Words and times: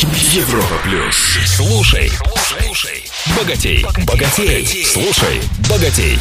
Европа 0.00 0.76
плюс. 0.84 1.16
Слушай, 1.44 2.08
слушай, 2.36 3.02
богатей, 3.36 3.84
богатей, 4.06 4.84
слушай, 4.84 5.40
богатей. 5.68 6.16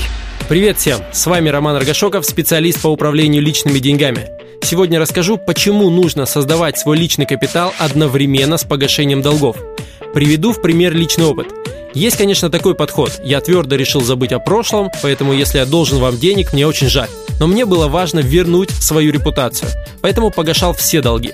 Привет 0.49 0.79
всем! 0.79 1.01
С 1.13 1.27
вами 1.27 1.49
Роман 1.49 1.75
Аргашоков, 1.75 2.25
специалист 2.25 2.81
по 2.81 2.87
управлению 2.87 3.43
личными 3.43 3.77
деньгами. 3.77 4.29
Сегодня 4.63 4.99
расскажу, 4.99 5.37
почему 5.37 5.91
нужно 5.91 6.25
создавать 6.25 6.79
свой 6.79 6.97
личный 6.97 7.27
капитал 7.27 7.71
одновременно 7.77 8.57
с 8.57 8.63
погашением 8.63 9.21
долгов. 9.21 9.57
Приведу 10.11 10.53
в 10.53 10.61
пример 10.63 10.95
личный 10.95 11.25
опыт. 11.25 11.53
Есть, 11.93 12.17
конечно, 12.17 12.49
такой 12.49 12.73
подход. 12.73 13.21
Я 13.23 13.41
твердо 13.41 13.75
решил 13.75 14.01
забыть 14.01 14.31
о 14.31 14.39
прошлом, 14.39 14.89
поэтому 15.03 15.33
если 15.33 15.59
я 15.59 15.67
должен 15.67 15.99
вам 15.99 16.17
денег, 16.17 16.51
мне 16.51 16.65
очень 16.65 16.89
жаль. 16.89 17.09
Но 17.39 17.45
мне 17.45 17.63
было 17.63 17.87
важно 17.87 18.21
вернуть 18.21 18.71
свою 18.71 19.11
репутацию, 19.11 19.69
поэтому 20.01 20.31
погашал 20.31 20.73
все 20.73 21.01
долги. 21.01 21.33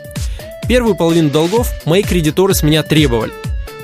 Первую 0.67 0.95
половину 0.95 1.29
долгов 1.29 1.69
мои 1.85 2.03
кредиторы 2.03 2.53
с 2.53 2.63
меня 2.63 2.83
требовали. 2.83 3.33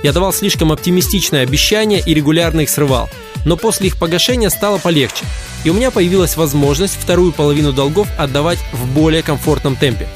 Я 0.01 0.13
давал 0.13 0.31
слишком 0.31 0.71
оптимистичные 0.71 1.43
обещания 1.43 2.01
и 2.05 2.13
регулярно 2.13 2.61
их 2.61 2.69
срывал, 2.69 3.09
но 3.43 3.57
после 3.57 3.87
их 3.87 3.97
погашения 3.97 4.49
стало 4.49 4.77
полегче, 4.77 5.25
и 5.65 5.69
у 5.69 5.73
меня 5.73 5.91
появилась 5.91 6.37
возможность 6.37 6.95
вторую 6.95 7.33
половину 7.33 7.73
долгов 7.73 8.07
отдавать 8.17 8.59
в 8.71 8.87
более 8.93 9.23
комфортном 9.23 9.75
темпе. 9.75 10.07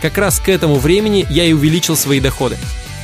Как 0.00 0.16
раз 0.16 0.38
к 0.38 0.48
этому 0.48 0.76
времени 0.76 1.26
я 1.28 1.44
и 1.44 1.52
увеличил 1.52 1.96
свои 1.96 2.20
доходы. 2.20 2.56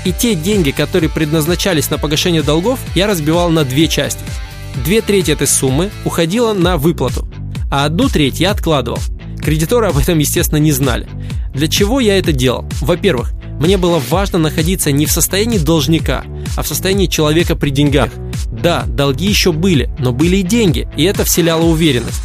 И 0.04 0.12
те 0.12 0.36
деньги, 0.36 0.70
которые 0.70 1.10
предназначались 1.10 1.90
на 1.90 1.98
погашение 1.98 2.42
долгов, 2.42 2.78
я 2.94 3.08
разбивал 3.08 3.50
на 3.50 3.64
две 3.64 3.88
части. 3.88 4.20
Две 4.84 5.00
трети 5.00 5.32
этой 5.32 5.48
суммы 5.48 5.90
уходило 6.04 6.52
на 6.52 6.76
выплату, 6.76 7.28
а 7.68 7.84
одну 7.84 8.08
треть 8.08 8.38
я 8.38 8.52
откладывал. 8.52 9.00
Кредиторы 9.42 9.88
об 9.88 9.98
этом, 9.98 10.18
естественно, 10.18 10.58
не 10.58 10.70
знали. 10.70 11.08
Для 11.54 11.68
чего 11.68 12.00
я 12.00 12.18
это 12.18 12.32
делал? 12.32 12.64
Во-первых, 12.80 13.32
мне 13.60 13.76
было 13.76 14.00
важно 14.10 14.38
находиться 14.38 14.92
не 14.92 15.06
в 15.06 15.10
состоянии 15.10 15.58
должника, 15.58 16.24
а 16.56 16.62
в 16.62 16.68
состоянии 16.68 17.06
человека 17.06 17.56
при 17.56 17.70
деньгах. 17.70 18.10
Да, 18.52 18.84
долги 18.86 19.26
еще 19.26 19.52
были, 19.52 19.90
но 19.98 20.12
были 20.12 20.36
и 20.36 20.42
деньги, 20.42 20.88
и 20.96 21.04
это 21.04 21.24
вселяло 21.24 21.62
уверенность. 21.62 22.20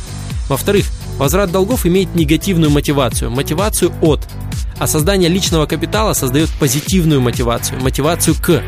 Во-вторых, 0.48 0.86
возврат 1.18 1.52
долгов 1.52 1.86
имеет 1.86 2.14
негативную 2.16 2.70
мотивацию, 2.70 3.32
мотивацию 3.32 3.92
от. 4.02 4.22
А 4.78 4.88
создание 4.88 5.30
личного 5.30 5.66
капитала 5.66 6.14
создает 6.14 6.50
позитивную 6.60 7.22
мотивацию, 7.22 7.82
мотивацию 7.82 8.36
к. 8.36 8.62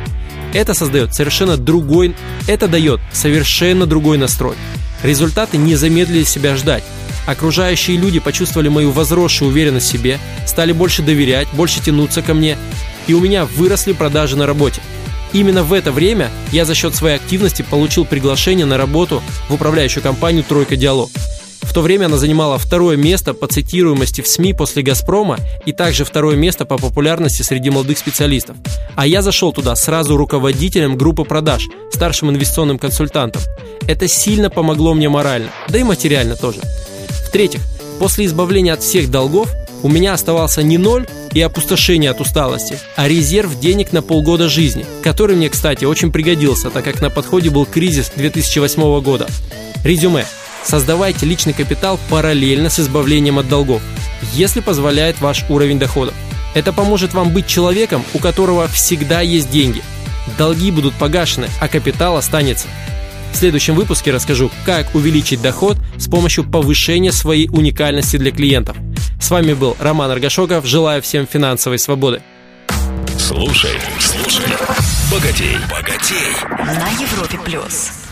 Это 0.53 0.73
создает 0.73 1.13
совершенно 1.13 1.57
другой, 1.57 2.15
это 2.47 2.67
дает 2.67 3.01
совершенно 3.11 3.85
другой 3.85 4.17
настрой. 4.17 4.55
Результаты 5.03 5.57
не 5.57 5.75
замедлили 5.75 6.23
себя 6.23 6.55
ждать. 6.55 6.83
Окружающие 7.25 7.97
люди 7.97 8.19
почувствовали 8.19 8.69
мою 8.69 8.91
возросшую 8.91 9.49
уверенность 9.49 9.87
в 9.87 9.91
себе, 9.91 10.19
стали 10.45 10.71
больше 10.71 11.01
доверять, 11.01 11.47
больше 11.53 11.81
тянуться 11.81 12.21
ко 12.21 12.33
мне, 12.33 12.57
и 13.07 13.13
у 13.13 13.19
меня 13.19 13.45
выросли 13.45 13.93
продажи 13.93 14.35
на 14.35 14.45
работе. 14.45 14.81
Именно 15.33 15.63
в 15.63 15.73
это 15.73 15.91
время 15.91 16.29
я 16.51 16.65
за 16.65 16.75
счет 16.75 16.95
своей 16.95 17.15
активности 17.17 17.61
получил 17.61 18.05
приглашение 18.05 18.65
на 18.65 18.77
работу 18.77 19.21
в 19.49 19.53
управляющую 19.53 20.01
компанию 20.01 20.43
«Тройка 20.43 20.75
Диалог». 20.75 21.09
В 21.61 21.73
то 21.73 21.81
время 21.81 22.05
она 22.05 22.15
занимала 22.17 22.57
второе 22.57 22.95
место 22.95 23.33
по 23.33 23.47
цитируемости 23.47 24.21
в 24.21 24.27
СМИ 24.27 24.53
после 24.53 24.81
«Газпрома» 24.81 25.39
и 25.65 25.73
также 25.73 26.05
второе 26.05 26.37
место 26.37 26.63
по 26.63 26.77
популярности 26.77 27.41
среди 27.41 27.69
молодых 27.69 27.97
специалистов. 27.97 28.55
А 28.95 29.05
я 29.05 29.21
зашел 29.21 29.51
туда 29.51 29.75
сразу 29.75 30.15
руководителем 30.15 30.95
группы 30.95 31.25
продаж, 31.25 31.67
старшим 31.91 32.29
инвестиционным 32.29 32.79
консультантом. 32.79 33.41
Это 33.87 34.07
сильно 34.07 34.49
помогло 34.49 34.93
мне 34.93 35.09
морально, 35.09 35.49
да 35.67 35.79
и 35.79 35.83
материально 35.83 36.37
тоже. 36.37 36.61
В-третьих, 37.35 37.63
после 37.99 38.27
избавления 38.27 38.71
от 38.71 38.81
всех 38.81 39.11
долгов 39.11 39.49
у 39.83 39.89
меня 39.89 40.13
оставался 40.13 40.63
не 40.63 40.77
ноль 40.77 41.05
и 41.33 41.41
опустошение 41.41 42.11
от 42.11 42.21
усталости, 42.21 42.79
а 42.95 43.09
резерв 43.09 43.59
денег 43.59 43.91
на 43.91 44.01
полгода 44.01 44.47
жизни, 44.47 44.85
который 45.03 45.35
мне, 45.35 45.49
кстати, 45.49 45.83
очень 45.83 46.13
пригодился, 46.13 46.69
так 46.69 46.85
как 46.85 47.01
на 47.01 47.09
подходе 47.09 47.49
был 47.49 47.65
кризис 47.65 48.09
2008 48.15 49.01
года. 49.01 49.27
Резюме. 49.83 50.25
Создавайте 50.63 51.25
личный 51.25 51.51
капитал 51.51 51.99
параллельно 52.09 52.69
с 52.69 52.79
избавлением 52.79 53.37
от 53.37 53.49
долгов, 53.49 53.81
если 54.33 54.61
позволяет 54.61 55.19
ваш 55.19 55.43
уровень 55.49 55.77
доходов. 55.77 56.13
Это 56.53 56.71
поможет 56.71 57.13
вам 57.13 57.33
быть 57.33 57.47
человеком, 57.47 58.05
у 58.13 58.19
которого 58.19 58.69
всегда 58.69 59.19
есть 59.19 59.49
деньги. 59.49 59.81
Долги 60.37 60.71
будут 60.71 60.93
погашены, 60.93 61.49
а 61.59 61.67
капитал 61.67 62.15
останется. 62.15 62.69
В 63.35 63.37
следующем 63.37 63.75
выпуске 63.75 64.11
расскажу, 64.11 64.49
как 64.65 64.95
увеличить 64.95 65.41
доход 65.41 65.75
с 65.97 66.07
помощью 66.07 66.49
повышения 66.49 67.11
своей 67.11 67.49
уникальности 67.49 68.15
для 68.15 68.31
клиентов. 68.31 68.77
С 69.19 69.29
вами 69.29 69.51
был 69.51 69.75
Роман 69.77 70.09
Аргашоков. 70.09 70.65
Желаю 70.65 71.01
всем 71.01 71.27
финансовой 71.27 71.77
свободы. 71.77 72.21
Слушай, 73.17 73.77
слушай, 73.99 74.45
богатей, 75.11 75.57
богатей. 75.69 76.33
На 76.49 76.89
Европе 76.91 77.37
плюс. 77.43 78.04